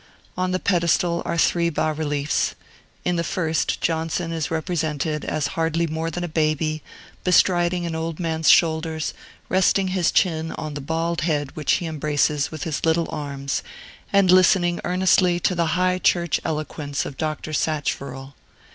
[0.35, 2.55] On the pedestal are three bas reliefs.
[3.05, 6.81] In the first, Johnson is represented as hardly more than a baby,
[7.23, 9.13] bestriding an old man's shoulders,
[9.47, 13.61] resting his chin on the bald head which he embraces with his little arms,
[14.11, 17.53] and listening earnestly to the High Church eloquence of Dr.
[17.53, 18.33] Sacheverell.